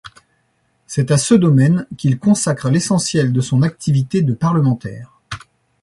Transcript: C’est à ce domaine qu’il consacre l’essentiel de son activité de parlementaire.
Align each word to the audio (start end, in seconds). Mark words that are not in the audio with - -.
C’est 0.87 1.11
à 1.11 1.19
ce 1.19 1.35
domaine 1.35 1.85
qu’il 1.95 2.17
consacre 2.17 2.71
l’essentiel 2.71 3.31
de 3.31 3.39
son 3.39 3.61
activité 3.61 4.23
de 4.23 4.33
parlementaire. 4.33 5.21